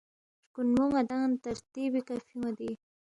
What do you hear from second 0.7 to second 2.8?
ن٘دانگ ترتیبی کھہ فیُون٘یدی